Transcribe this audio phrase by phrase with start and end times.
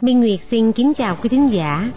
[0.00, 1.90] Minh Nguyệt xin kính chào quý thính giả.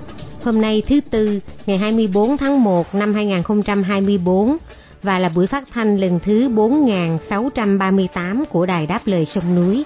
[0.43, 4.57] Hôm nay thứ Tư, ngày 24 tháng 1 năm 2024
[5.03, 9.83] và là buổi phát thanh lần thứ 4638 của Đài Đáp Lời Sông Núi.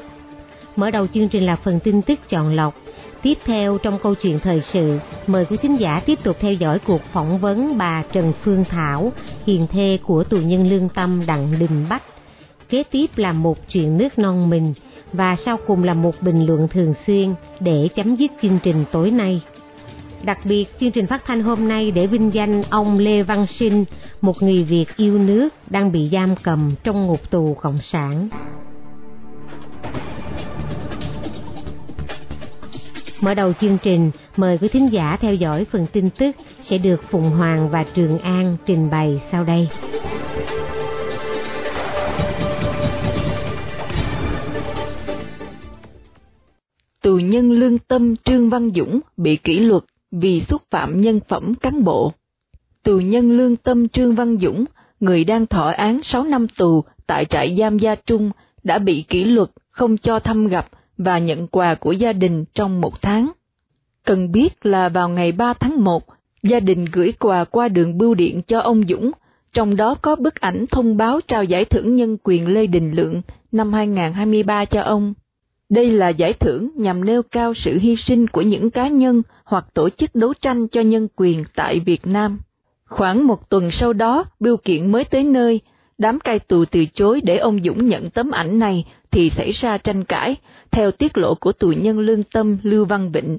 [0.75, 2.75] Mở đầu chương trình là phần tin tức chọn lọc.
[3.21, 6.79] Tiếp theo trong câu chuyện thời sự, mời quý thính giả tiếp tục theo dõi
[6.79, 9.11] cuộc phỏng vấn bà Trần Phương Thảo,
[9.47, 12.03] hiền thê của tù nhân lương tâm Đặng Đình Bách.
[12.69, 14.73] Kế tiếp là một chuyện nước non mình
[15.13, 19.11] và sau cùng là một bình luận thường xuyên để chấm dứt chương trình tối
[19.11, 19.41] nay.
[20.23, 23.85] Đặc biệt, chương trình phát thanh hôm nay để vinh danh ông Lê Văn Sinh,
[24.21, 28.29] một người Việt yêu nước đang bị giam cầm trong ngục tù Cộng sản.
[33.21, 37.01] Mở đầu chương trình, mời quý thính giả theo dõi phần tin tức sẽ được
[37.09, 39.69] Phùng Hoàng và Trường An trình bày sau đây.
[47.01, 51.55] Tù nhân lương tâm Trương Văn Dũng bị kỷ luật vì xúc phạm nhân phẩm
[51.55, 52.13] cán bộ.
[52.83, 54.65] Tù nhân lương tâm Trương Văn Dũng,
[54.99, 58.31] người đang thọ án 6 năm tù tại trại giam Gia Trung,
[58.63, 62.81] đã bị kỷ luật không cho thăm gặp và nhận quà của gia đình trong
[62.81, 63.31] một tháng.
[64.05, 66.03] Cần biết là vào ngày 3 tháng 1,
[66.43, 69.11] gia đình gửi quà qua đường bưu điện cho ông Dũng,
[69.53, 73.21] trong đó có bức ảnh thông báo trao giải thưởng nhân quyền Lê Đình Lượng
[73.51, 75.13] năm 2023 cho ông.
[75.69, 79.65] Đây là giải thưởng nhằm nêu cao sự hy sinh của những cá nhân hoặc
[79.73, 82.39] tổ chức đấu tranh cho nhân quyền tại Việt Nam.
[82.85, 85.61] Khoảng một tuần sau đó, bưu kiện mới tới nơi,
[85.97, 89.77] đám cai tù từ chối để ông Dũng nhận tấm ảnh này thì xảy ra
[89.77, 90.35] tranh cãi,
[90.71, 93.37] theo tiết lộ của tù nhân lương tâm Lưu Văn Vịnh.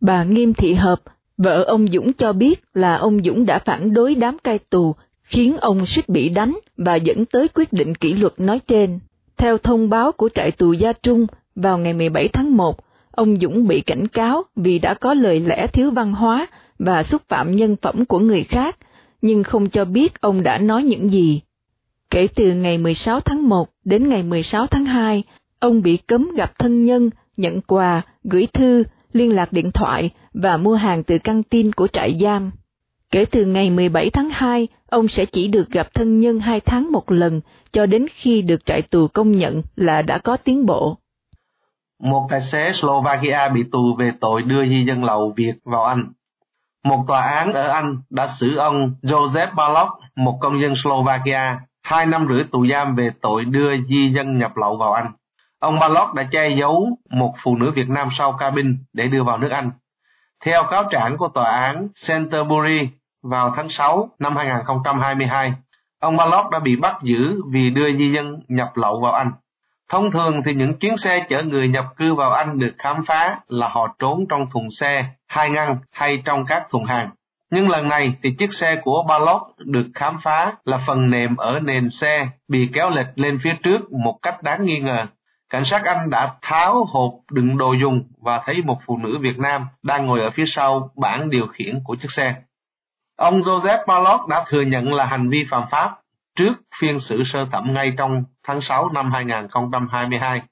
[0.00, 1.02] Bà Nghiêm Thị Hợp,
[1.38, 5.56] vợ ông Dũng cho biết là ông Dũng đã phản đối đám cai tù, khiến
[5.56, 8.98] ông suýt bị đánh và dẫn tới quyết định kỷ luật nói trên.
[9.36, 12.76] Theo thông báo của trại tù Gia Trung, vào ngày 17 tháng 1,
[13.10, 16.46] ông Dũng bị cảnh cáo vì đã có lời lẽ thiếu văn hóa
[16.78, 18.76] và xúc phạm nhân phẩm của người khác,
[19.22, 21.40] nhưng không cho biết ông đã nói những gì.
[22.10, 25.22] Kể từ ngày 16 tháng 1 đến ngày 16 tháng 2,
[25.60, 30.56] ông bị cấm gặp thân nhân, nhận quà, gửi thư, liên lạc điện thoại và
[30.56, 32.50] mua hàng từ căng tin của trại giam.
[33.10, 36.92] Kể từ ngày 17 tháng 2, ông sẽ chỉ được gặp thân nhân hai tháng
[36.92, 37.40] một lần
[37.72, 40.96] cho đến khi được trại tù công nhận là đã có tiến bộ.
[42.02, 46.12] Một tài xế Slovakia bị tù về tội đưa di dân lậu Việt vào Anh.
[46.84, 52.06] Một tòa án ở Anh đã xử ông Joseph Balog, một công dân Slovakia, hai
[52.06, 55.12] năm rưỡi tù giam về tội đưa di dân nhập lậu vào Anh.
[55.58, 59.38] Ông Balog đã che giấu một phụ nữ Việt Nam sau cabin để đưa vào
[59.38, 59.70] nước Anh.
[60.44, 62.88] Theo cáo trạng của tòa án Canterbury
[63.22, 65.54] vào tháng 6 năm 2022,
[66.00, 69.32] ông Balog đã bị bắt giữ vì đưa di dân nhập lậu vào Anh.
[69.88, 73.40] Thông thường thì những chuyến xe chở người nhập cư vào Anh được khám phá
[73.48, 77.10] là họ trốn trong thùng xe, hai ngăn hay trong các thùng hàng.
[77.50, 81.60] Nhưng lần này thì chiếc xe của Balot được khám phá là phần nệm ở
[81.60, 85.06] nền xe, bị kéo lệch lên phía trước một cách đáng nghi ngờ.
[85.50, 89.38] Cảnh sát Anh đã tháo hộp đựng đồ dùng và thấy một phụ nữ Việt
[89.38, 92.34] Nam đang ngồi ở phía sau bảng điều khiển của chiếc xe.
[93.16, 95.90] Ông Joseph Balot đã thừa nhận là hành vi phạm pháp
[96.36, 100.42] trước phiên xử sơ thẩm ngay trong tháng 6 năm 2022.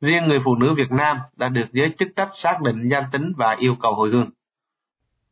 [0.00, 3.32] Riêng người phụ nữ Việt Nam đã được giới chức trách xác định danh tính
[3.36, 4.30] và yêu cầu hồi hương.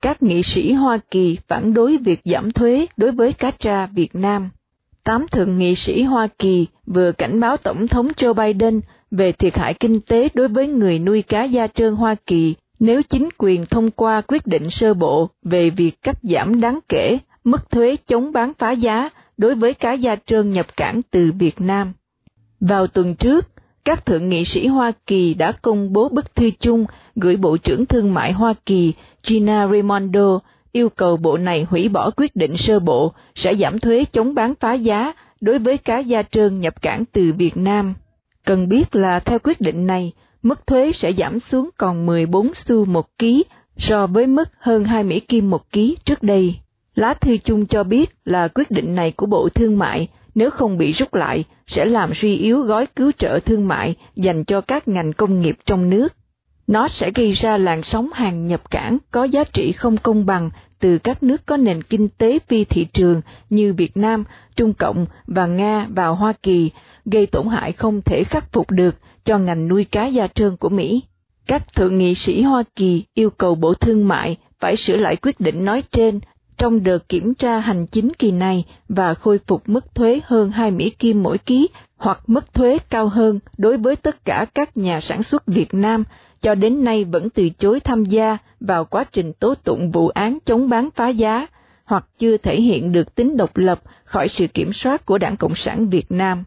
[0.03, 4.15] Các nghị sĩ Hoa Kỳ phản đối việc giảm thuế đối với cá tra Việt
[4.15, 4.51] Nam.
[5.04, 9.59] Tám thượng nghị sĩ Hoa Kỳ vừa cảnh báo Tổng thống Joe Biden về thiệt
[9.59, 13.66] hại kinh tế đối với người nuôi cá da trơn Hoa Kỳ nếu chính quyền
[13.66, 18.33] thông qua quyết định sơ bộ về việc cắt giảm đáng kể mức thuế chống
[18.33, 21.92] bán phá giá đối với cá da trơn nhập cảng từ Việt Nam.
[22.60, 23.49] Vào tuần trước,
[23.86, 26.86] các thượng nghị sĩ Hoa Kỳ đã công bố bức thư chung
[27.16, 28.92] gửi Bộ trưởng Thương mại Hoa Kỳ
[29.22, 30.38] Gina Raimondo
[30.72, 34.54] yêu cầu bộ này hủy bỏ quyết định sơ bộ sẽ giảm thuế chống bán
[34.60, 37.94] phá giá đối với cá da trơn nhập cảng từ Việt Nam.
[38.44, 40.12] Cần biết là theo quyết định này,
[40.42, 43.44] mức thuế sẽ giảm xuống còn 14 xu một ký
[43.77, 46.59] so với mức hơn 2 Mỹ Kim một ký trước đây.
[46.94, 50.78] Lá thư chung cho biết là quyết định này của Bộ Thương mại nếu không
[50.78, 54.88] bị rút lại sẽ làm suy yếu gói cứu trợ thương mại dành cho các
[54.88, 56.09] ngành công nghiệp trong nước.
[56.66, 60.50] Nó sẽ gây ra làn sóng hàng nhập cảng có giá trị không công bằng
[60.80, 64.24] từ các nước có nền kinh tế phi thị trường như Việt Nam,
[64.56, 66.71] Trung Cộng và Nga vào Hoa Kỳ,
[67.04, 70.68] gây tổn hại không thể khắc phục được cho ngành nuôi cá da trơn của
[70.68, 71.03] Mỹ.
[71.47, 75.41] Các thượng nghị sĩ Hoa Kỳ yêu cầu Bộ Thương mại phải sửa lại quyết
[75.41, 76.21] định nói trên
[76.58, 80.70] trong đợt kiểm tra hành chính kỳ này và khôi phục mức thuế hơn 2
[80.70, 85.00] Mỹ Kim mỗi ký hoặc mức thuế cao hơn đối với tất cả các nhà
[85.00, 86.04] sản xuất Việt Nam
[86.41, 90.38] cho đến nay vẫn từ chối tham gia vào quá trình tố tụng vụ án
[90.44, 91.47] chống bán phá giá
[91.84, 95.54] hoặc chưa thể hiện được tính độc lập khỏi sự kiểm soát của Đảng Cộng
[95.54, 96.44] sản Việt Nam.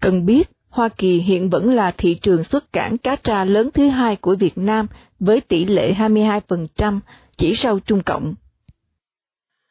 [0.00, 3.88] Cần biết, Hoa Kỳ hiện vẫn là thị trường xuất cảng cá tra lớn thứ
[3.88, 4.86] hai của Việt Nam
[5.20, 7.00] với tỷ lệ 22%,
[7.36, 8.34] chỉ sau Trung Cộng.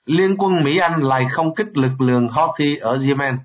[0.05, 3.37] Liên quân Mỹ Anh lại không kích lực lượng Houthi ở Yemen.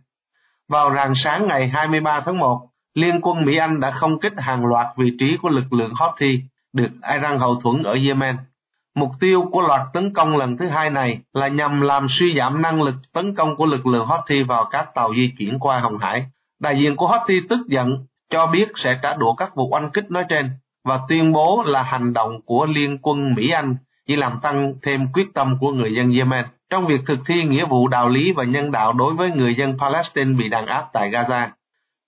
[0.69, 4.67] Vào rạng sáng ngày 23 tháng 1, Liên quân Mỹ Anh đã không kích hàng
[4.67, 6.41] loạt vị trí của lực lượng Houthi
[6.73, 8.37] được Iran hậu thuẫn ở Yemen.
[8.94, 12.62] Mục tiêu của loạt tấn công lần thứ hai này là nhằm làm suy giảm
[12.62, 15.99] năng lực tấn công của lực lượng Houthi vào các tàu di chuyển qua Hồng
[15.99, 16.26] Hải.
[16.61, 20.11] Đại diện của Houthi tức giận cho biết sẽ trả đũa các vụ oanh kích
[20.11, 20.50] nói trên
[20.85, 23.76] và tuyên bố là hành động của Liên quân Mỹ Anh
[24.06, 27.67] chỉ làm tăng thêm quyết tâm của người dân Yemen trong việc thực thi nghĩa
[27.67, 31.11] vụ đạo lý và nhân đạo đối với người dân Palestine bị đàn áp tại
[31.11, 31.49] Gaza.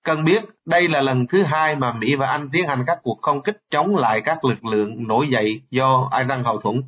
[0.05, 3.19] Cần biết, đây là lần thứ hai mà Mỹ và Anh tiến hành các cuộc
[3.23, 6.83] không kích chống lại các lực lượng nổi dậy do Iran hậu thuẫn.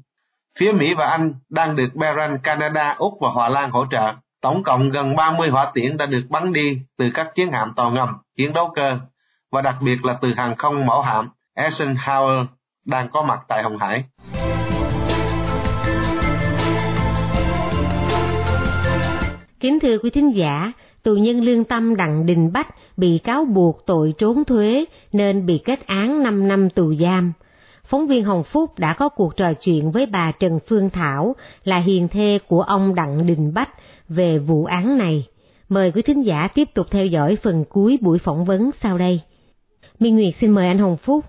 [0.59, 4.15] Phía Mỹ và Anh đang được Bahrain, Canada, Úc và Hòa Lan hỗ trợ.
[4.43, 7.91] Tổng cộng gần 30 hỏa tiễn đã được bắn đi từ các chiến hạm tàu
[7.91, 8.99] ngầm, chiến đấu cơ,
[9.53, 12.47] và đặc biệt là từ hàng không mẫu hạm Eisenhower
[12.87, 14.05] đang có mặt tại Hồng Hải.
[19.61, 20.73] Kính thưa quý thính giả,
[21.03, 25.61] tù nhân lương tâm Đặng Đình Bách bị cáo buộc tội trốn thuế nên bị
[25.65, 27.33] kết án 5 năm tù giam.
[27.85, 31.79] Phóng viên Hồng Phúc đã có cuộc trò chuyện với bà Trần Phương Thảo là
[31.79, 33.71] hiền thê của ông Đặng Đình Bách
[34.09, 35.27] về vụ án này.
[35.69, 39.21] Mời quý thính giả tiếp tục theo dõi phần cuối buổi phỏng vấn sau đây.
[39.99, 41.25] Minh Nguyệt xin mời anh Hồng Phúc.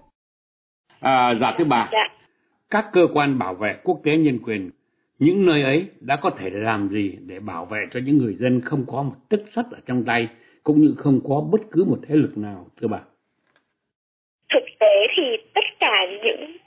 [0.99, 2.15] À, dạ thưa bà, dạ.
[2.69, 4.71] các cơ quan bảo vệ quốc tế nhân quyền
[5.21, 8.61] những nơi ấy đã có thể làm gì để bảo vệ cho những người dân
[8.65, 10.27] không có một tức sắt ở trong tay,
[10.63, 12.99] cũng như không có bất cứ một thế lực nào, thưa bà?
[14.53, 15.23] Thực tế thì
[15.53, 16.57] tất cả những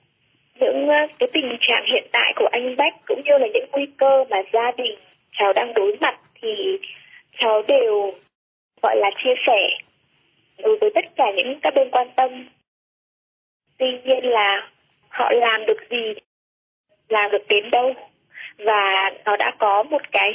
[0.61, 3.87] những ờ, cái tình trạng hiện tại của anh Bách cũng như là những nguy
[3.97, 4.95] cơ mà gia đình
[5.33, 6.49] cháu đang đối mặt thì
[7.39, 8.13] cháu đều,
[8.83, 9.79] gọi là, chia sẻ
[10.59, 12.49] đối với tất cả những các bên quan tâm.
[13.79, 14.71] Tuy nhiên là
[15.09, 16.15] họ làm được gì,
[17.09, 17.95] làm được đến đâu?
[18.59, 20.33] Và nó đã có một cái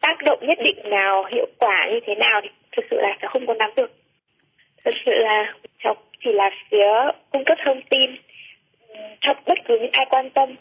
[0.00, 3.30] tác động nhất định nào hiệu quả như thế nào thì thực sự là cháu
[3.30, 3.90] không có nắm được.
[4.84, 5.94] Thực sự là cháu
[6.24, 6.86] chỉ là phía
[7.30, 8.10] cung cấp thông tin
[9.20, 10.54] cho bất cứ những ai quan tâm.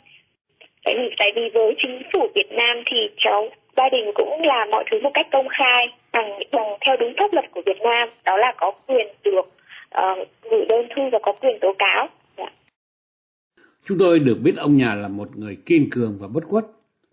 [0.84, 4.70] Tại vì tại vì với chính phủ Việt Nam thì cháu gia đình cũng làm
[4.72, 8.10] mọi thứ một cách công khai bằng bằng theo đúng pháp luật của Việt Nam.
[8.26, 9.46] Đó là có quyền được
[9.98, 12.08] uh, gửi đơn thư và có quyền tố cáo.
[12.38, 12.50] Dạ.
[13.86, 16.64] Chúng tôi được biết ông nhà là một người kiên cường và bất khuất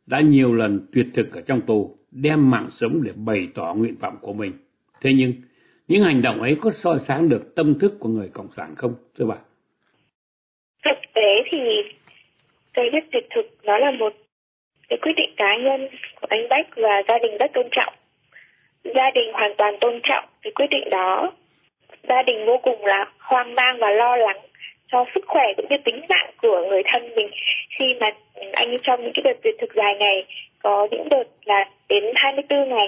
[0.06, 3.96] đã nhiều lần tuyệt thực ở trong tù, đem mạng sống để bày tỏ nguyện
[4.00, 4.52] vọng của mình.
[5.00, 5.32] Thế nhưng,
[5.88, 8.94] những hành động ấy có soi sáng được tâm thức của người Cộng sản không,
[9.18, 9.36] thưa bà?
[10.84, 11.58] Thực tế thì
[12.74, 14.12] cái việc tuyệt thực nó là một
[14.88, 15.88] cái quyết định cá nhân
[16.20, 17.94] của anh Bách và gia đình rất tôn trọng.
[18.84, 21.32] Gia đình hoàn toàn tôn trọng cái quyết định đó.
[22.08, 24.40] Gia đình vô cùng là hoang mang và lo lắng
[24.92, 27.30] cho sức khỏe cũng như tính mạng của người thân mình.
[27.78, 28.10] Khi mà
[28.52, 30.24] anh trong những cái đợt tuyệt thực dài ngày
[30.62, 32.86] có những đợt là đến 24 ngày.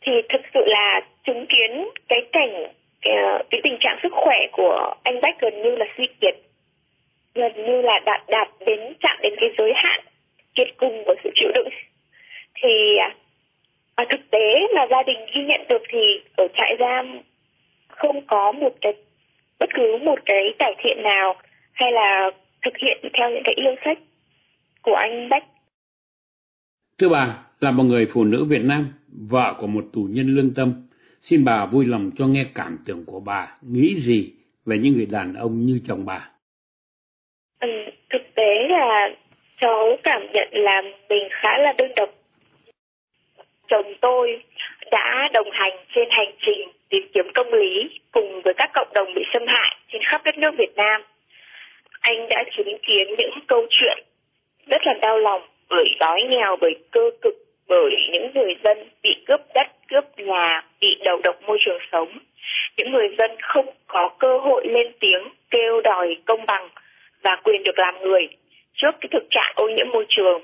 [0.00, 2.66] Thì thực sự là chứng kiến cái cảnh
[3.02, 3.14] cái,
[3.50, 6.34] cái tình trạng sức khỏe của anh Bách gần như là suy kiệt.
[7.34, 10.00] Gần như là đạt đạt đến chạm đến cái giới hạn
[10.54, 11.68] kiệt cùng của sự chịu đựng.
[12.62, 13.14] Thì à,
[13.94, 17.20] à thực tế mà gia đình ghi nhận được thì ở trại giam
[17.88, 18.92] không có một cái
[19.60, 21.36] bất cứ một cái cải thiện nào
[21.72, 22.30] hay là
[22.64, 23.98] thực hiện theo những cái yêu sách
[24.82, 25.44] của anh Bách.
[26.98, 28.92] Thưa bà, là một người phụ nữ Việt Nam,
[29.30, 30.88] vợ của một tù nhân lương tâm,
[31.22, 34.32] xin bà vui lòng cho nghe cảm tưởng của bà nghĩ gì
[34.66, 36.28] về những người đàn ông như chồng bà.
[37.60, 37.68] Ừ,
[38.10, 39.08] thực tế là
[39.60, 42.10] cháu cảm nhận là mình khá là đơn độc.
[43.68, 44.44] Chồng tôi
[44.90, 49.14] đã đồng hành trên hành trình tìm kiếm công lý cùng với các cộng đồng
[49.14, 51.02] bị xâm hại trên khắp đất nước Việt Nam.
[52.00, 53.98] Anh đã chứng kiến những câu chuyện
[54.66, 57.34] rất là đau lòng bởi đói nghèo, bởi cơ cực,
[57.68, 62.18] bởi những người dân bị cướp đất, cướp nhà, bị đầu độc môi trường sống.
[62.76, 66.68] Những người dân không có cơ hội lên tiếng kêu đòi công bằng
[67.22, 68.28] và quyền được làm người
[68.74, 70.42] trước cái thực trạng ô nhiễm môi trường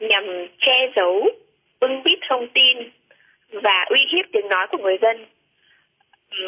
[0.00, 1.28] nhằm che giấu,
[1.80, 2.90] bưng bít thông tin
[3.52, 5.26] và uy hiếp tiếng nói của người dân.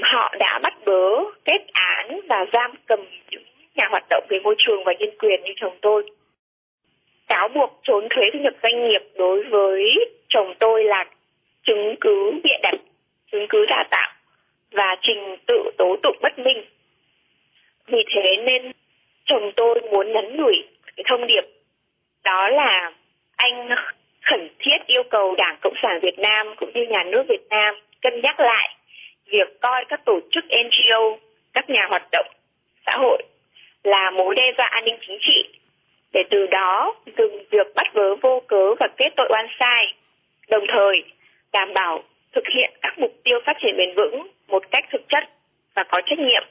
[0.02, 3.42] Họ đã bắt bớ, kết án và giam cầm những
[3.74, 6.10] nhà hoạt động về môi trường và nhân quyền như chồng tôi.
[7.28, 9.94] Cáo buộc trốn thuế thu nhập doanh nghiệp đối với
[10.28, 11.04] chồng tôi là
[11.66, 12.74] chứng cứ bịa đặt,
[13.32, 14.12] chứng cứ giả tạo
[14.70, 16.64] và trình tự tố tụng bất minh.
[17.86, 18.72] Vì thế nên
[19.24, 20.54] chồng tôi muốn nhắn gửi
[20.96, 21.44] cái thông điệp
[22.24, 22.92] đó là
[23.36, 23.68] anh
[24.22, 27.74] khẩn thiết yêu cầu Đảng Cộng sản Việt Nam cũng như nhà nước Việt Nam
[28.02, 28.76] cân nhắc lại
[29.32, 31.16] việc coi các tổ chức NGO,
[31.52, 32.26] các nhà hoạt động
[32.86, 33.22] xã hội
[33.84, 35.58] là mối đe dọa an ninh chính trị.
[36.12, 39.94] Để từ đó dừng việc bắt vớ vô cớ và kết tội oan sai,
[40.48, 41.04] đồng thời
[41.52, 45.24] đảm bảo thực hiện các mục tiêu phát triển bền vững một cách thực chất
[45.74, 46.42] và có trách nhiệm.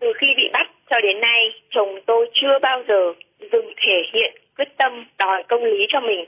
[0.00, 3.12] Từ khi bị bắt cho đến nay, chồng tôi chưa bao giờ
[3.52, 6.24] dừng thể hiện quyết tâm đòi công lý cho mình.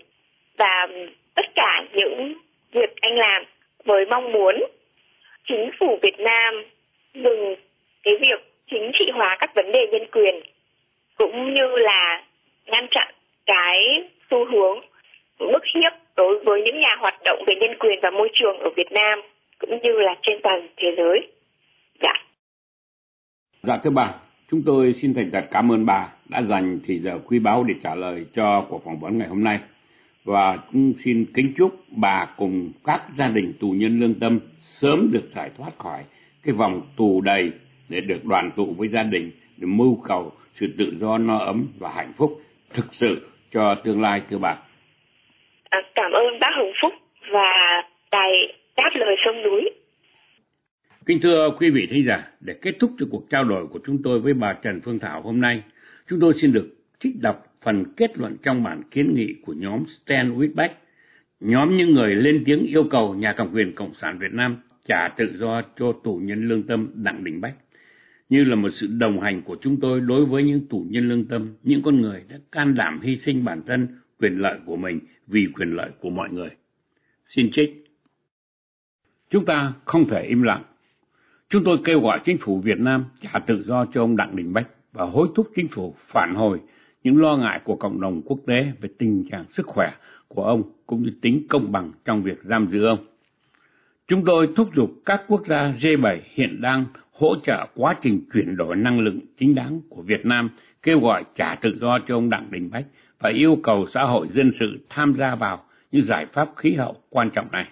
[0.57, 0.89] Và
[1.35, 2.35] tất cả những
[2.73, 3.45] việc anh làm
[3.85, 4.55] với mong muốn
[5.53, 6.55] chính phủ Việt Nam
[7.15, 7.55] dừng
[8.03, 10.35] cái việc chính trị hóa các vấn đề nhân quyền
[11.19, 12.23] cũng như là
[12.67, 13.15] ngăn chặn
[13.47, 13.79] cái
[14.31, 14.81] xu hướng
[15.39, 18.71] bức hiếp đối với những nhà hoạt động về nhân quyền và môi trường ở
[18.77, 19.21] Việt Nam
[19.59, 21.29] cũng như là trên toàn thế giới.
[22.03, 22.13] Dạ.
[23.63, 24.15] Dạ thưa bà,
[24.51, 27.75] chúng tôi xin thành thật cảm ơn bà đã dành thời giờ quý báu để
[27.85, 29.59] trả lời cho cuộc phỏng vấn ngày hôm nay.
[30.25, 35.11] Và cũng xin kính chúc bà cùng các gia đình tù nhân lương tâm sớm
[35.13, 36.05] được giải thoát khỏi
[36.43, 37.51] cái vòng tù đầy
[37.89, 41.67] để được đoàn tụ với gia đình để mưu cầu sự tự do no ấm
[41.79, 42.41] và hạnh phúc
[42.75, 44.57] thực sự cho tương lai thưa bà.
[45.71, 46.93] À, cảm ơn bác Hồng Phúc
[47.33, 48.31] và đài
[48.77, 49.71] đáp lời sông núi.
[51.07, 54.03] Kính thưa quý vị thính giả, để kết thúc cho cuộc trao đổi của chúng
[54.05, 55.63] tôi với bà Trần Phương Thảo hôm nay,
[56.09, 59.85] chúng tôi xin được trích đọc phần kết luận trong bản kiến nghị của nhóm
[59.87, 60.69] Stan Whitbeck,
[61.41, 64.57] nhóm những người lên tiếng yêu cầu nhà cầm quyền Cộng sản Việt Nam
[64.89, 67.55] trả tự do cho tù nhân lương tâm Đặng Đình Bách,
[68.29, 71.25] như là một sự đồng hành của chúng tôi đối với những tù nhân lương
[71.25, 73.89] tâm, những con người đã can đảm hy sinh bản thân,
[74.21, 76.51] quyền lợi của mình vì quyền lợi của mọi người.
[77.27, 77.85] Xin trích.
[79.31, 80.63] Chúng ta không thể im lặng.
[81.49, 84.53] Chúng tôi kêu gọi chính phủ Việt Nam trả tự do cho ông Đặng Đình
[84.53, 86.61] Bách và hối thúc chính phủ phản hồi
[87.05, 89.93] những lo ngại của cộng đồng quốc tế về tình trạng sức khỏe
[90.29, 92.99] của ông cũng như tính công bằng trong việc giam giữ ông.
[94.09, 98.57] Chúng tôi thúc giục các quốc gia G7 hiện đang hỗ trợ quá trình chuyển
[98.57, 100.51] đổi năng lượng chính đáng của Việt Nam,
[100.83, 102.87] kêu gọi trả tự do cho ông Đặng Đình Bách
[103.21, 106.97] và yêu cầu xã hội dân sự tham gia vào những giải pháp khí hậu
[107.11, 107.69] quan trọng này.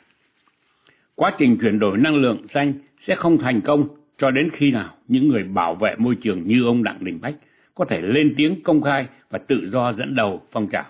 [1.15, 4.95] Quá trình chuyển đổi năng lượng xanh sẽ không thành công cho đến khi nào
[5.09, 7.35] những người bảo vệ môi trường như ông Đặng Đình Bách
[7.81, 10.85] có thể lên tiếng công khai và tự do dẫn đầu phong trào.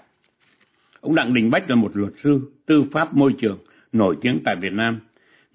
[1.00, 3.58] Ông Đặng Đình Bách là một luật sư tư pháp môi trường
[3.92, 5.00] nổi tiếng tại Việt Nam,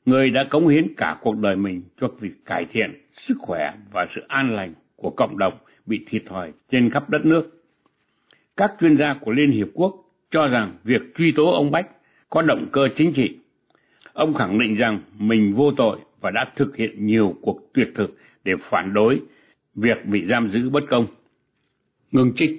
[0.05, 4.05] người đã cống hiến cả cuộc đời mình cho việc cải thiện sức khỏe và
[4.09, 5.53] sự an lành của cộng đồng
[5.85, 7.63] bị thiệt thòi trên khắp đất nước.
[8.57, 9.95] Các chuyên gia của Liên Hiệp Quốc
[10.31, 11.87] cho rằng việc truy tố ông Bách
[12.29, 13.37] có động cơ chính trị.
[14.13, 18.17] Ông khẳng định rằng mình vô tội và đã thực hiện nhiều cuộc tuyệt thực
[18.43, 19.21] để phản đối
[19.75, 21.07] việc bị giam giữ bất công.
[22.11, 22.51] Ngân trích.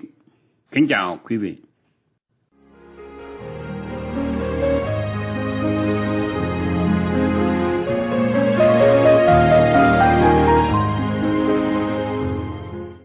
[0.72, 1.56] Kính chào quý vị.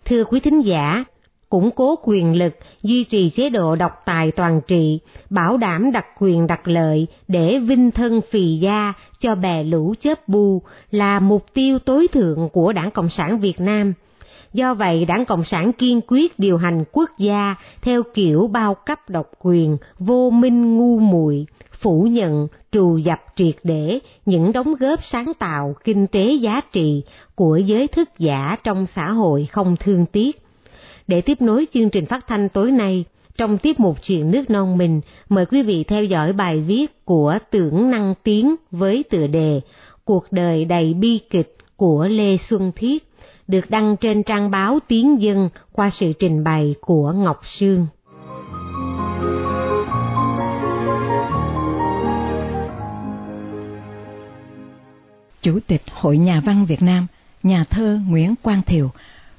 [0.06, 1.04] Thưa quý thính giả,
[1.50, 6.06] củng cố quyền lực, duy trì chế độ độc tài toàn trị, bảo đảm đặc
[6.20, 11.46] quyền đặc lợi để vinh thân phì gia cho bè lũ chớp bu là mục
[11.54, 13.94] tiêu tối thượng của Đảng Cộng sản Việt Nam.
[14.54, 19.00] Do vậy, Đảng Cộng sản kiên quyết điều hành quốc gia theo kiểu bao cấp
[19.10, 21.46] độc quyền, vô minh ngu muội,
[21.82, 27.04] phủ nhận, trù dập triệt để những đóng góp sáng tạo kinh tế giá trị
[27.36, 30.42] của giới thức giả trong xã hội không thương tiếc.
[31.08, 33.06] Để tiếp nối chương trình phát thanh tối nay,
[33.38, 37.38] trong tiết mục chuyện nước non mình, mời quý vị theo dõi bài viết của
[37.52, 39.62] Tưởng Năng Tiến với tựa đề
[40.06, 43.11] Cuộc đời đầy bi kịch của Lê Xuân Thiết,
[43.52, 47.88] được đăng trên trang báo Tiếng Dân qua sự trình bày của Ngọc Sương.
[55.42, 57.08] Chủ tịch Hội Nhà văn Việt Nam,
[57.44, 58.92] nhà thơ Nguyễn Quang Thiều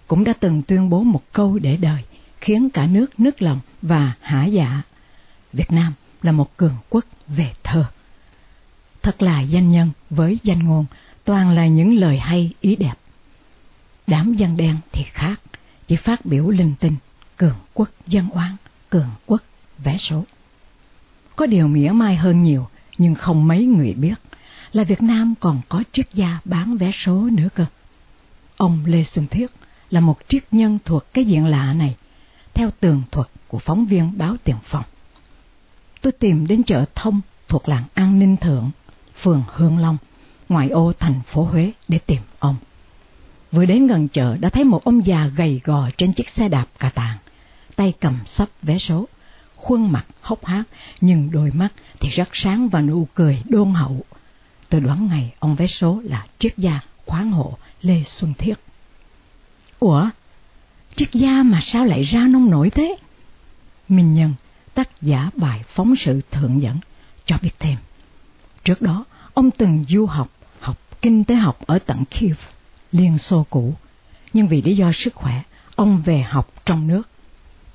[0.06, 2.02] cũng đã từng tuyên bố một câu để đời
[2.40, 4.82] khiến cả nước nức lòng và hả dạ.
[5.52, 5.92] Việt Nam
[6.22, 7.84] là một cường quốc về thơ.
[9.02, 10.84] Thật là danh nhân với danh ngôn,
[11.24, 12.94] toàn là những lời hay ý đẹp.
[14.12, 15.40] Đám dân đen thì khác,
[15.86, 16.96] chỉ phát biểu linh tinh,
[17.36, 18.56] cường quốc dân oán,
[18.90, 19.42] cường quốc
[19.78, 20.24] vé số.
[21.36, 24.14] Có điều mỉa mai hơn nhiều, nhưng không mấy người biết
[24.72, 27.66] là Việt Nam còn có triết gia bán vé số nữa cơ.
[28.56, 29.46] Ông Lê Xuân Thiết
[29.90, 31.96] là một triết nhân thuộc cái diện lạ này,
[32.54, 34.84] theo tường thuật của phóng viên báo Tiền Phong.
[36.00, 38.70] Tôi tìm đến chợ Thông thuộc làng An Ninh Thượng,
[39.20, 39.96] phường Hương Long,
[40.48, 42.56] ngoại ô thành phố Huế để tìm ông.
[43.52, 46.66] Vừa đến gần chợ đã thấy một ông già gầy gò trên chiếc xe đạp
[46.78, 47.18] cà tàng,
[47.76, 49.08] tay cầm sắp vé số,
[49.56, 50.64] khuôn mặt hốc hác
[51.00, 51.68] nhưng đôi mắt
[52.00, 54.04] thì rất sáng và nụ cười đôn hậu.
[54.68, 58.54] Tôi đoán ngày ông vé số là triết gia khoáng hộ Lê Xuân Thiết.
[59.78, 60.10] Ủa,
[60.94, 62.96] triết gia mà sao lại ra nông nổi thế?
[63.88, 64.34] Minh Nhân,
[64.74, 66.78] tác giả bài phóng sự thượng dẫn,
[67.24, 67.76] cho biết thêm.
[68.64, 69.04] Trước đó,
[69.34, 70.30] ông từng du học,
[70.60, 72.38] học kinh tế học ở tận Kiev,
[72.92, 73.74] Liên Xô cũ.
[74.32, 75.42] Nhưng vì lý do sức khỏe,
[75.74, 77.02] ông về học trong nước.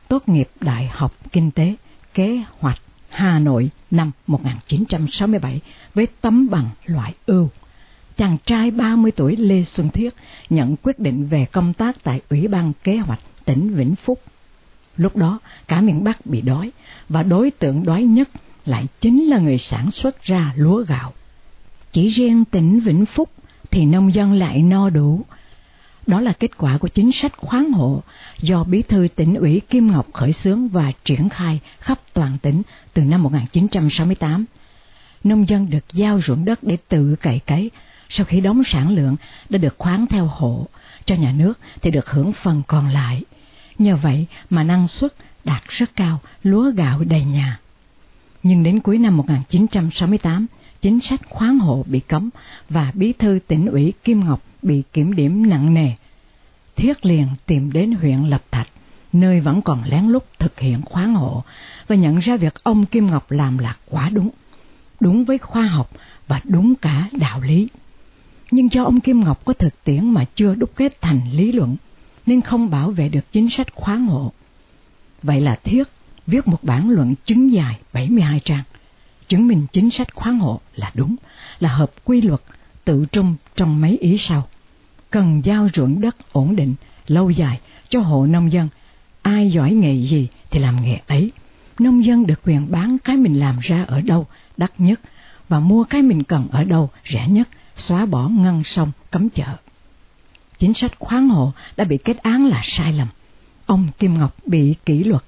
[0.07, 1.75] Tốt nghiệp Đại học Kinh tế,
[2.13, 5.61] Kế hoạch Hà Nội năm 1967
[5.93, 7.49] với tấm bằng loại ưu.
[8.17, 10.09] Chàng trai 30 tuổi Lê Xuân Thiết
[10.49, 14.21] nhận quyết định về công tác tại Ủy ban Kế hoạch tỉnh Vĩnh Phúc.
[14.97, 16.71] Lúc đó, cả miền Bắc bị đói,
[17.09, 18.29] và đối tượng đói nhất
[18.65, 21.13] lại chính là người sản xuất ra lúa gạo.
[21.91, 23.29] Chỉ riêng tỉnh Vĩnh Phúc
[23.71, 25.25] thì nông dân lại no đủ.
[26.07, 28.03] Đó là kết quả của chính sách khoáng hộ
[28.39, 32.61] do Bí thư tỉnh ủy Kim Ngọc khởi xướng và triển khai khắp toàn tỉnh
[32.93, 34.45] từ năm 1968.
[35.23, 37.71] Nông dân được giao ruộng đất để tự cày cấy,
[38.09, 39.15] sau khi đóng sản lượng
[39.49, 40.67] đã được khoán theo hộ,
[41.05, 43.23] cho nhà nước thì được hưởng phần còn lại.
[43.77, 47.59] Nhờ vậy mà năng suất đạt rất cao, lúa gạo đầy nhà.
[48.43, 50.47] Nhưng đến cuối năm 1968,
[50.87, 52.29] chính sách khoáng hộ bị cấm
[52.69, 55.91] và bí thư tỉnh ủy Kim Ngọc bị kiểm điểm nặng nề.
[56.75, 58.67] Thiết liền tìm đến huyện Lập Thạch,
[59.13, 61.43] nơi vẫn còn lén lút thực hiện khoáng hộ
[61.87, 64.29] và nhận ra việc ông Kim Ngọc làm là quá đúng,
[64.99, 65.91] đúng với khoa học
[66.27, 67.67] và đúng cả đạo lý.
[68.51, 71.75] Nhưng do ông Kim Ngọc có thực tiễn mà chưa đúc kết thành lý luận,
[72.25, 74.31] nên không bảo vệ được chính sách khoáng hộ.
[75.23, 75.83] Vậy là Thiết
[76.27, 78.63] viết một bản luận chứng dài 72 trang,
[79.27, 81.15] chứng minh chính sách khoáng hộ là đúng,
[81.59, 82.41] là hợp quy luật,
[82.85, 84.47] tự trung trong mấy ý sau.
[85.09, 86.75] Cần giao ruộng đất ổn định,
[87.07, 87.59] lâu dài
[87.89, 88.67] cho hộ nông dân,
[89.21, 91.31] ai giỏi nghề gì thì làm nghề ấy.
[91.79, 95.01] Nông dân được quyền bán cái mình làm ra ở đâu đắt nhất
[95.49, 99.55] và mua cái mình cần ở đâu rẻ nhất, xóa bỏ ngăn sông cấm chợ.
[100.57, 103.07] Chính sách khoáng hộ đã bị kết án là sai lầm.
[103.65, 105.23] Ông Kim Ngọc bị kỷ luật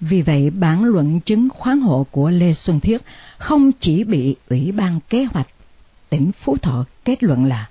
[0.00, 3.02] vì vậy, bản luận chứng khoáng hộ của Lê Xuân Thiết
[3.38, 5.48] không chỉ bị Ủy ban Kế hoạch
[6.08, 7.68] tỉnh Phú Thọ kết luận là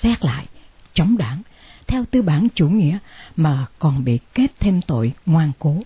[0.00, 0.46] xét lại,
[0.94, 1.42] chống đảng,
[1.86, 2.98] theo tư bản chủ nghĩa
[3.36, 5.82] mà còn bị kết thêm tội ngoan cố.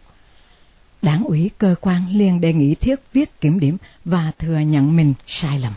[1.03, 5.15] Đảng ủy cơ quan liền đề nghị Thiết viết kiểm điểm và thừa nhận mình
[5.27, 5.73] sai lầm.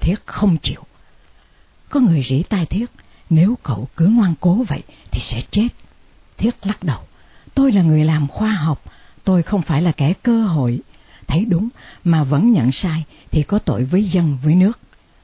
[0.00, 0.82] Thiết không chịu.
[1.88, 2.86] Có người rỉ tai Thiết,
[3.30, 5.68] nếu cậu cứ ngoan cố vậy thì sẽ chết.
[6.36, 7.00] Thiết lắc đầu.
[7.54, 8.84] Tôi là người làm khoa học,
[9.26, 10.80] tôi không phải là kẻ cơ hội.
[11.26, 11.68] Thấy đúng
[12.04, 14.78] mà vẫn nhận sai thì có tội với dân với nước.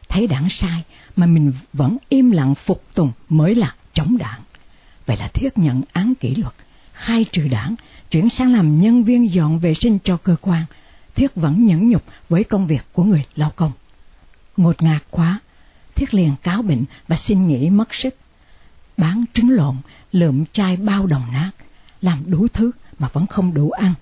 [0.09, 0.85] Thấy đảng sai
[1.17, 4.41] mà mình vẫn im lặng phục tùng mới là chống đảng.
[5.07, 6.55] Vậy là thiết nhận án kỷ luật,
[6.93, 7.75] khai trừ đảng,
[8.11, 10.65] chuyển sang làm nhân viên dọn vệ sinh cho cơ quan.
[11.15, 13.73] Thiết vẫn nhẫn nhục với công việc của người lao công.
[14.57, 15.41] Ngột ngạt quá,
[15.95, 18.15] Thiết liền cáo bệnh và xin nghỉ mất sức.
[18.97, 19.77] Bán trứng lộn,
[20.13, 21.51] lượm chai bao đồng nát,
[22.01, 22.71] làm đủ thứ
[23.03, 23.95] mà vẫn không đủ ăn.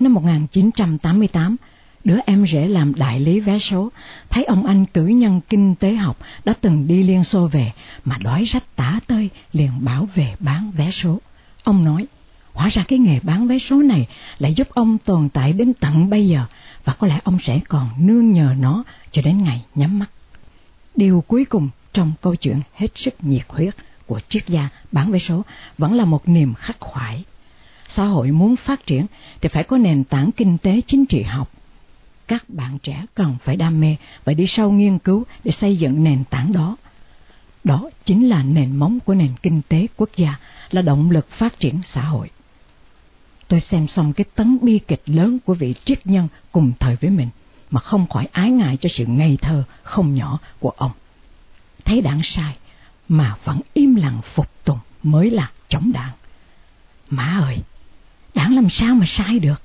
[0.00, 1.56] Năm 1988,
[2.04, 3.88] đứa em rể làm đại lý vé số,
[4.30, 7.72] thấy ông anh cử nhân kinh tế học đã từng đi Liên Xô về
[8.04, 11.20] mà đói rách tả tơi liền bảo về bán vé số.
[11.64, 12.06] Ông nói,
[12.52, 14.08] hóa ra cái nghề bán vé số này
[14.38, 16.44] lại giúp ông tồn tại đến tận bây giờ
[16.84, 20.10] và có lẽ ông sẽ còn nương nhờ nó cho đến ngày nhắm mắt.
[20.96, 23.74] Điều cuối cùng trong câu chuyện hết sức nhiệt huyết
[24.06, 25.42] của triết gia bán vé số
[25.78, 27.24] vẫn là một niềm khắc khoải
[27.90, 29.06] xã hội muốn phát triển
[29.40, 31.52] thì phải có nền tảng kinh tế chính trị học.
[32.28, 36.04] Các bạn trẻ cần phải đam mê và đi sâu nghiên cứu để xây dựng
[36.04, 36.76] nền tảng đó.
[37.64, 40.34] Đó chính là nền móng của nền kinh tế quốc gia,
[40.70, 42.30] là động lực phát triển xã hội.
[43.48, 47.10] Tôi xem xong cái tấn bi kịch lớn của vị triết nhân cùng thời với
[47.10, 47.28] mình
[47.70, 50.92] mà không khỏi ái ngại cho sự ngây thơ không nhỏ của ông.
[51.84, 52.56] Thấy đảng sai
[53.08, 56.12] mà vẫn im lặng phục tùng mới là chống đảng.
[57.10, 57.58] Má ơi,
[58.40, 59.62] đảng làm sao mà sai được.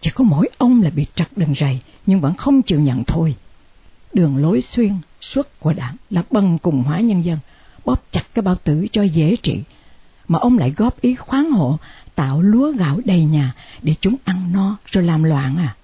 [0.00, 3.34] Chỉ có mỗi ông là bị trật đường rầy nhưng vẫn không chịu nhận thôi.
[4.12, 7.38] Đường lối xuyên suốt của đảng là bần cùng hóa nhân dân,
[7.84, 9.62] bóp chặt cái bao tử cho dễ trị.
[10.28, 11.78] Mà ông lại góp ý khoáng hộ
[12.14, 15.76] tạo lúa gạo đầy nhà để chúng ăn no rồi làm loạn à.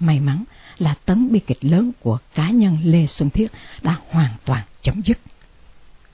[0.00, 0.44] May mắn
[0.78, 3.48] là tấn bi kịch lớn của cá nhân Lê Xuân Thiết
[3.82, 5.18] đã hoàn toàn chấm dứt.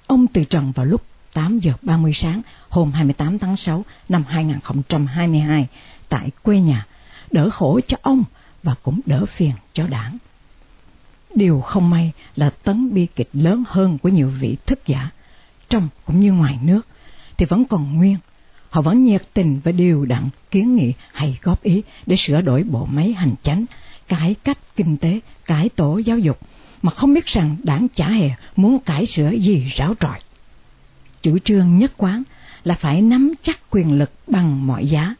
[0.06, 1.02] Ông từ trần vào lúc
[1.38, 5.66] 8 giờ 30 sáng hôm 28 tháng 6 năm 2022
[6.08, 6.86] tại quê nhà,
[7.30, 8.24] đỡ khổ cho ông
[8.62, 10.18] và cũng đỡ phiền cho đảng.
[11.34, 15.10] Điều không may là tấn bi kịch lớn hơn của nhiều vị thức giả,
[15.68, 16.86] trong cũng như ngoài nước,
[17.36, 18.16] thì vẫn còn nguyên.
[18.70, 22.62] Họ vẫn nhiệt tình và điều đặn kiến nghị hay góp ý để sửa đổi
[22.62, 23.64] bộ máy hành chánh,
[24.08, 26.38] cải cách kinh tế, cải tổ giáo dục,
[26.82, 30.20] mà không biết rằng đảng chả hề muốn cải sửa gì ráo trọi.
[31.22, 32.22] Chủ trương nhất quán
[32.64, 35.14] là phải nắm chắc quyền lực bằng mọi giá,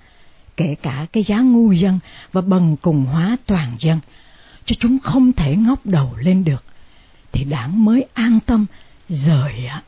[0.56, 1.98] kể cả cái giá ngu dân
[2.32, 3.98] và bần cùng hóa toàn dân,
[4.64, 6.64] cho chúng không thể ngóc đầu lên được,
[7.32, 8.66] thì đảng mới an tâm
[9.08, 9.82] rời ạ.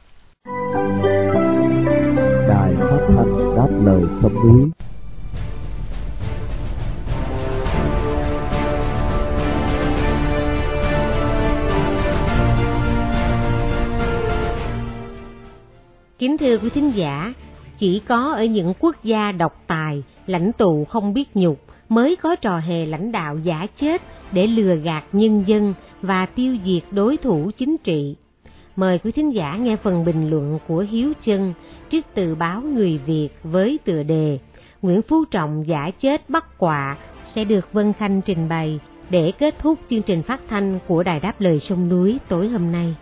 [2.49, 4.71] Đài phát thanh đáp lời sông núi
[16.21, 17.35] Kính thưa quý thính giả,
[17.79, 22.37] chỉ có ở những quốc gia độc tài, lãnh tụ không biết nhục mới có
[22.37, 24.03] trò hề lãnh đạo giả chết
[24.33, 28.17] để lừa gạt nhân dân và tiêu diệt đối thủ chính trị.
[28.77, 31.55] Mời quý thính giả nghe phần bình luận của Hiếu Chân
[31.91, 34.39] trước từ báo Người Việt với tựa đề
[34.83, 36.97] Nguyễn Phú Trọng giả chết bắt quạ
[37.35, 38.81] sẽ được Vân Khanh trình bày
[39.11, 42.73] để kết thúc chương trình phát thanh của Đài Đáp Lời Sông Núi tối hôm
[42.73, 42.95] nay.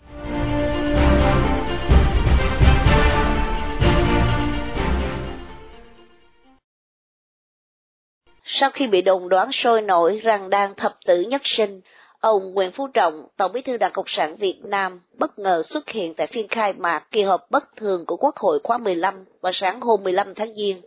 [8.50, 11.80] Sau khi bị đồn đoán sôi nổi rằng đang thập tử nhất sinh,
[12.20, 15.88] ông Nguyễn Phú Trọng, Tổng bí thư Đảng Cộng sản Việt Nam, bất ngờ xuất
[15.88, 19.52] hiện tại phiên khai mạc kỳ họp bất thường của Quốc hội khóa 15 vào
[19.52, 20.82] sáng hôm 15 tháng Giêng.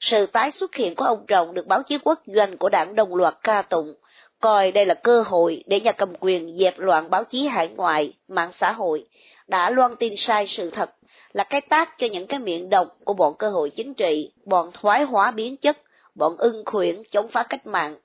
[0.00, 3.14] Sự tái xuất hiện của ông Trọng được báo chí quốc doanh của đảng đồng
[3.14, 3.94] loạt ca tụng,
[4.40, 8.12] coi đây là cơ hội để nhà cầm quyền dẹp loạn báo chí hải ngoại,
[8.28, 9.06] mạng xã hội,
[9.48, 10.90] đã loan tin sai sự thật,
[11.32, 14.70] là cái tác cho những cái miệng độc của bọn cơ hội chính trị, bọn
[14.72, 15.78] thoái hóa biến chất,
[16.14, 17.96] bọn ưng khuyển chống phá cách mạng,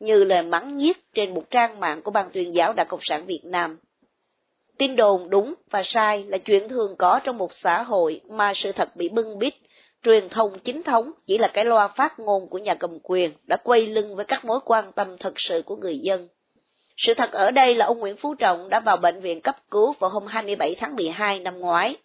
[0.00, 3.26] như lời mắng nhiếc trên một trang mạng của ban tuyên giáo Đảng Cộng sản
[3.26, 3.78] Việt Nam.
[4.78, 8.72] Tin đồn đúng và sai là chuyện thường có trong một xã hội mà sự
[8.72, 9.54] thật bị bưng bít,
[10.02, 13.56] truyền thông chính thống chỉ là cái loa phát ngôn của nhà cầm quyền đã
[13.56, 16.28] quay lưng với các mối quan tâm thật sự của người dân.
[16.98, 19.92] Sự thật ở đây là ông Nguyễn Phú Trọng đã vào bệnh viện cấp cứu
[19.98, 21.96] vào hôm 27 tháng 12 năm ngoái,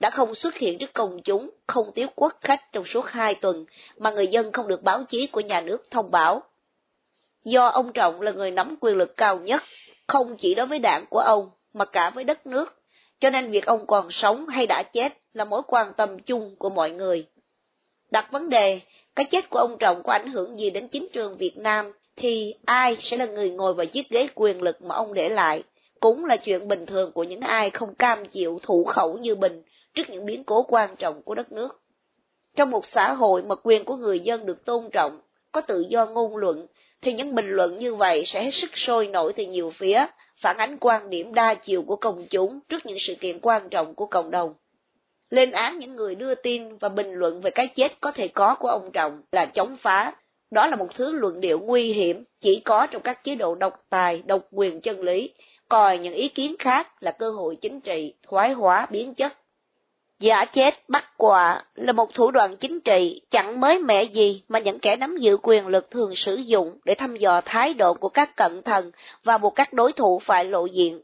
[0.00, 3.64] đã không xuất hiện trước công chúng, không tiếp quốc khách trong suốt hai tuần
[3.98, 6.42] mà người dân không được báo chí của nhà nước thông báo.
[7.44, 9.62] Do ông Trọng là người nắm quyền lực cao nhất,
[10.06, 12.74] không chỉ đối với đảng của ông mà cả với đất nước,
[13.20, 16.70] cho nên việc ông còn sống hay đã chết là mối quan tâm chung của
[16.70, 17.26] mọi người.
[18.10, 18.80] Đặt vấn đề,
[19.16, 22.54] cái chết của ông Trọng có ảnh hưởng gì đến chính trường Việt Nam thì
[22.64, 25.62] ai sẽ là người ngồi vào chiếc ghế quyền lực mà ông để lại,
[26.00, 29.62] cũng là chuyện bình thường của những ai không cam chịu thủ khẩu như Bình
[29.94, 31.80] trước những biến cố quan trọng của đất nước.
[32.56, 35.20] Trong một xã hội mà quyền của người dân được tôn trọng,
[35.52, 36.66] có tự do ngôn luận,
[37.02, 40.06] thì những bình luận như vậy sẽ hết sức sôi nổi từ nhiều phía,
[40.40, 43.94] phản ánh quan điểm đa chiều của công chúng trước những sự kiện quan trọng
[43.94, 44.54] của cộng đồng.
[45.30, 48.56] Lên án những người đưa tin và bình luận về cái chết có thể có
[48.60, 50.12] của ông Trọng là chống phá.
[50.50, 53.84] Đó là một thứ luận điệu nguy hiểm chỉ có trong các chế độ độc
[53.90, 55.34] tài, độc quyền chân lý,
[55.68, 59.32] coi những ý kiến khác là cơ hội chính trị, thoái hóa, biến chất.
[60.18, 64.58] Giả chết bắt quả là một thủ đoạn chính trị chẳng mới mẻ gì mà
[64.58, 68.08] những kẻ nắm giữ quyền lực thường sử dụng để thăm dò thái độ của
[68.08, 68.90] các cận thần
[69.24, 71.00] và buộc các đối thủ phải lộ diện.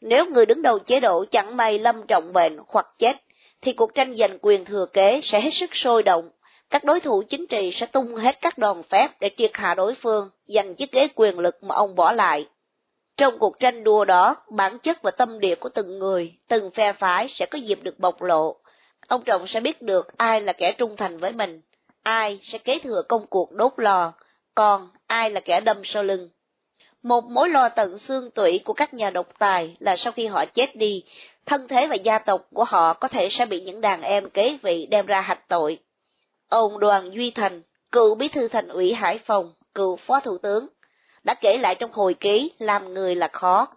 [0.00, 3.16] Nếu người đứng đầu chế độ chẳng may lâm trọng bệnh hoặc chết,
[3.60, 6.30] thì cuộc tranh giành quyền thừa kế sẽ hết sức sôi động.
[6.70, 9.94] Các đối thủ chính trị sẽ tung hết các đòn phép để triệt hạ đối
[9.94, 12.48] phương, giành chiếc ghế quyền lực mà ông bỏ lại.
[13.16, 16.92] Trong cuộc tranh đua đó, bản chất và tâm địa của từng người, từng phe
[16.92, 18.56] phái sẽ có dịp được bộc lộ.
[19.08, 21.60] Ông Trọng sẽ biết được ai là kẻ trung thành với mình,
[22.02, 24.12] ai sẽ kế thừa công cuộc đốt lò,
[24.54, 26.28] còn ai là kẻ đâm sau lưng.
[27.02, 30.44] Một mối lo tận xương tủy của các nhà độc tài là sau khi họ
[30.44, 31.04] chết đi,
[31.46, 34.58] thân thế và gia tộc của họ có thể sẽ bị những đàn em kế
[34.62, 35.78] vị đem ra hạch tội.
[36.48, 40.66] Ông Đoàn Duy Thành, cựu bí thư thành ủy Hải Phòng, cựu phó thủ tướng,
[41.24, 43.68] đã kể lại trong hồi ký làm người là khó,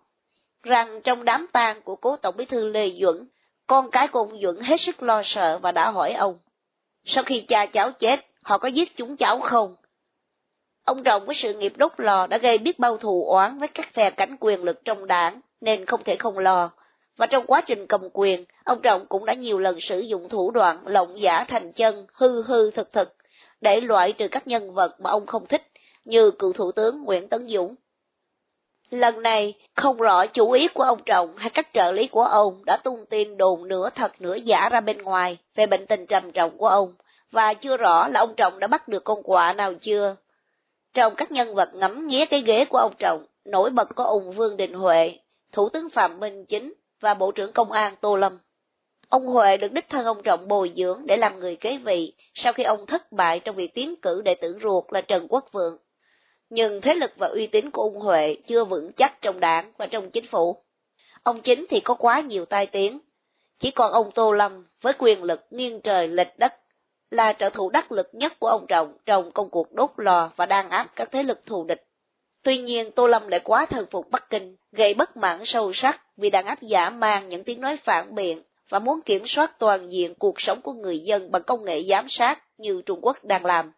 [0.64, 3.28] rằng trong đám tang của cố tổng bí thư Lê Duẩn,
[3.68, 6.40] con cái của ông Duẩn hết sức lo sợ và đã hỏi ông.
[7.06, 9.76] Sau khi cha cháu chết, họ có giết chúng cháu không?
[10.84, 13.94] Ông Trọng với sự nghiệp đốt lò đã gây biết bao thù oán với các
[13.94, 16.72] phe cánh quyền lực trong đảng, nên không thể không lo.
[17.20, 20.52] Và trong quá trình cầm quyền, ông Trọng cũng đã nhiều lần sử dụng thủ
[20.52, 23.16] đoạn lộng giả thành chân, hư hư thực thực,
[23.62, 25.68] để loại trừ các nhân vật mà ông không thích,
[26.06, 27.76] như cựu thủ tướng Nguyễn Tấn Dũng.
[28.90, 32.66] Lần này, không rõ chủ ý của ông Trọng hay các trợ lý của ông
[32.66, 36.32] đã tung tin đồn nửa thật nửa giả ra bên ngoài về bệnh tình trầm
[36.32, 36.94] trọng của ông,
[37.32, 40.16] và chưa rõ là ông Trọng đã bắt được con quạ nào chưa.
[40.94, 44.32] Trong các nhân vật ngắm nghía cái ghế của ông Trọng, nổi bật có ông
[44.32, 45.20] Vương Đình Huệ,
[45.52, 48.40] Thủ tướng Phạm Minh Chính và Bộ trưởng Công an Tô Lâm.
[49.10, 52.54] Ông Huệ được đích thân ông Trọng bồi dưỡng để làm người kế vị sau
[52.54, 55.78] khi ông thất bại trong việc tiến cử đệ tử ruột là Trần Quốc Vượng.
[56.50, 59.86] Nhưng thế lực và uy tín của ông Huệ chưa vững chắc trong đảng và
[59.86, 60.58] trong chính phủ.
[61.24, 63.00] Ông chính thì có quá nhiều tai tiếng.
[63.60, 66.54] Chỉ còn ông Tô Lâm với quyền lực nghiêng trời lệch đất
[67.12, 70.46] là trợ thủ đắc lực nhất của ông Trọng trong công cuộc đốt lò và
[70.46, 71.89] đàn áp các thế lực thù địch.
[72.44, 76.02] Tuy nhiên Tô Lâm lại quá thần phục Bắc Kinh, gây bất mãn sâu sắc
[76.18, 79.94] vì đàn áp giả mang những tiếng nói phản biện và muốn kiểm soát toàn
[79.94, 83.46] diện cuộc sống của người dân bằng công nghệ giám sát như Trung Quốc đang
[83.46, 83.72] làm.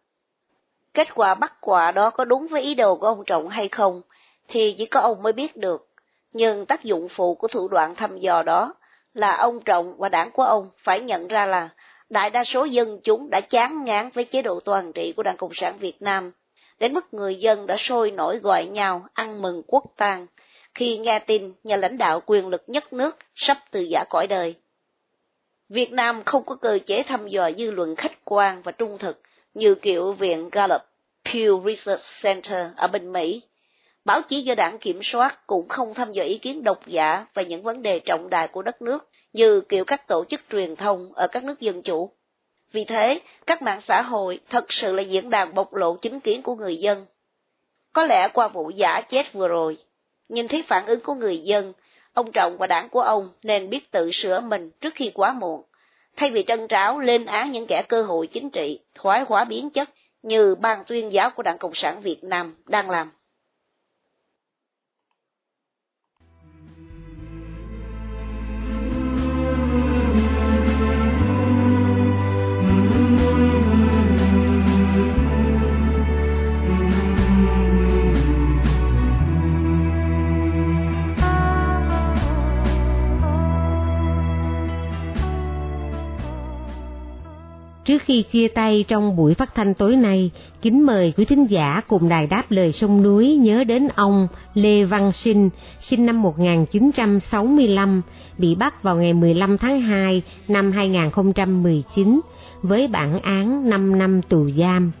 [0.94, 4.02] Kết quả bắt quả đó có đúng với ý đồ của ông Trọng hay không,
[4.48, 5.88] thì chỉ có ông mới biết được.
[6.32, 8.74] Nhưng tác dụng phụ của thủ đoạn thăm dò đó
[9.12, 11.68] là ông Trọng và đảng của ông phải nhận ra là
[12.10, 15.36] đại đa số dân chúng đã chán ngán với chế độ toàn trị của Đảng
[15.36, 16.32] Cộng sản Việt Nam,
[16.82, 20.26] đến mức người dân đã sôi nổi gọi nhau ăn mừng quốc tang
[20.74, 24.54] khi nghe tin, nhà lãnh đạo quyền lực nhất nước sắp từ giả cõi đời.
[25.68, 29.20] Việt Nam không có cơ chế thăm dò dư luận khách quan và trung thực
[29.54, 30.80] như kiểu viện Gallup
[31.24, 33.42] Pew Research Center ở bên Mỹ.
[34.04, 37.44] Báo chí do đảng kiểm soát cũng không thăm dò ý kiến độc giả về
[37.44, 41.12] những vấn đề trọng đại của đất nước như kiểu các tổ chức truyền thông
[41.14, 42.10] ở các nước dân chủ.
[42.72, 46.42] Vì thế, các mạng xã hội thật sự là diễn đàn bộc lộ chính kiến
[46.42, 47.06] của người dân.
[47.92, 49.76] Có lẽ qua vụ giả chết vừa rồi,
[50.28, 51.72] nhìn thấy phản ứng của người dân,
[52.12, 55.62] ông Trọng và đảng của ông nên biết tự sửa mình trước khi quá muộn,
[56.16, 59.70] thay vì trân tráo lên án những kẻ cơ hội chính trị, thoái hóa biến
[59.70, 59.90] chất
[60.22, 63.10] như ban tuyên giáo của Đảng Cộng sản Việt Nam đang làm.
[87.92, 90.30] Trước khi chia tay trong buổi phát thanh tối nay,
[90.62, 94.84] kính mời quý thính giả cùng đài đáp lời sông núi nhớ đến ông Lê
[94.84, 95.50] Văn Sinh,
[95.80, 98.02] sinh năm 1965,
[98.38, 102.20] bị bắt vào ngày 15 tháng 2 năm 2019
[102.62, 104.92] với bản án 5 năm tù giam.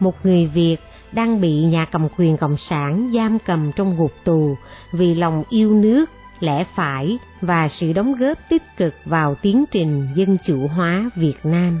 [0.00, 0.76] Một người Việt
[1.12, 4.56] đang bị nhà cầm quyền Cộng sản giam cầm trong ngục tù
[4.92, 6.04] vì lòng yêu nước,
[6.40, 11.36] lẽ phải và sự đóng góp tích cực vào tiến trình dân chủ hóa Việt
[11.44, 11.80] Nam.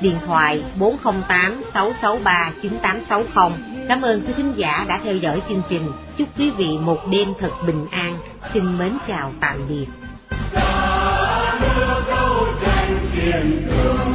[0.00, 3.58] điện thoại 408 663 9860.
[3.88, 5.92] Cảm ơn quý khán giả đã theo dõi chương trình.
[6.18, 8.18] Chúc quý vị một đêm thật bình an.
[8.54, 9.86] Xin mến chào tạm biệt.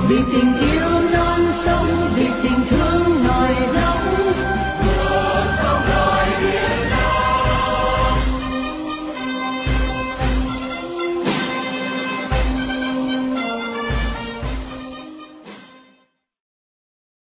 [0.10, 1.18] Vì tình yêu